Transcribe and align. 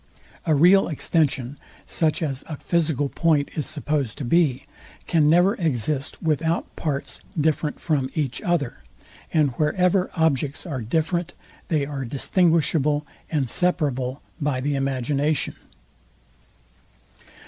A 0.47 0.55
real 0.55 0.87
extension, 0.87 1.57
such 1.85 2.23
as 2.23 2.43
a 2.47 2.57
physical 2.57 3.07
point 3.07 3.51
is 3.55 3.67
supposed 3.67 4.17
to 4.17 4.25
be, 4.25 4.63
can 5.05 5.29
never 5.29 5.53
exist 5.53 6.19
without 6.23 6.75
parts, 6.75 7.21
different 7.39 7.79
from 7.79 8.09
each 8.15 8.41
other; 8.41 8.77
and 9.31 9.51
wherever 9.57 10.09
objects 10.15 10.65
are 10.65 10.81
different, 10.81 11.33
they 11.67 11.85
are 11.85 12.03
distinguishable 12.03 13.05
and 13.29 13.47
separable 13.47 14.23
by 14.41 14.59
the 14.59 14.73
imagination. 14.73 15.53